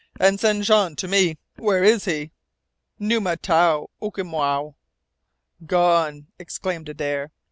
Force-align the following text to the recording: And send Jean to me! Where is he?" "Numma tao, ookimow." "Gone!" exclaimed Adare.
And 0.19 0.39
send 0.39 0.63
Jean 0.63 0.95
to 0.95 1.07
me! 1.07 1.37
Where 1.57 1.83
is 1.83 2.05
he?" 2.05 2.31
"Numma 2.99 3.37
tao, 3.39 3.91
ookimow." 4.01 4.73
"Gone!" 5.63 6.25
exclaimed 6.39 6.89
Adare. 6.89 7.29